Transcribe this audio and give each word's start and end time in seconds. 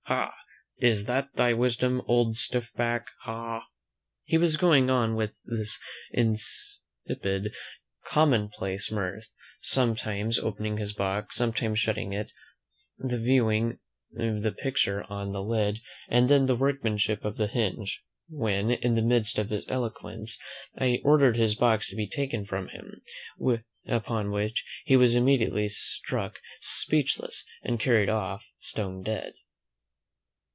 Ha! 0.05 0.33
is 0.79 1.05
that 1.05 1.29
thy 1.35 1.53
wisdom, 1.53 2.01
old 2.05 2.35
stiffback, 2.35 3.05
ha?" 3.21 3.65
He 4.25 4.37
was 4.37 4.57
going 4.57 4.89
on 4.89 5.15
with 5.15 5.39
this 5.45 5.79
insipid 6.11 7.53
commonplace 8.07 8.91
mirth, 8.91 9.29
sometimes 9.61 10.37
opening 10.37 10.75
his 10.75 10.91
box, 10.91 11.37
sometimes 11.37 11.79
shutting 11.79 12.11
it, 12.11 12.29
then 12.97 13.23
viewing 13.23 13.79
the 14.11 14.51
picture 14.61 15.05
on 15.09 15.31
the 15.31 15.41
lid, 15.41 15.79
and 16.09 16.29
then 16.29 16.45
the 16.45 16.57
workmanship 16.57 17.23
of 17.23 17.37
the 17.37 17.47
hinge, 17.47 18.03
when, 18.27 18.71
in 18.71 18.95
the 18.95 19.01
midst 19.01 19.37
of 19.37 19.49
his 19.49 19.63
eloquence, 19.69 20.37
I 20.77 20.99
ordered 21.05 21.37
his 21.37 21.55
box 21.55 21.87
to 21.87 21.95
be 21.95 22.07
taken 22.09 22.43
from 22.43 22.67
him; 22.67 23.01
upon 23.87 24.31
which 24.31 24.65
he 24.83 24.97
was 24.97 25.15
immediately 25.15 25.69
struck 25.69 26.41
speechless, 26.59 27.45
and 27.63 27.79
carried 27.79 28.09
off 28.09 28.45
stone 28.59 29.03
dead. 29.03 29.35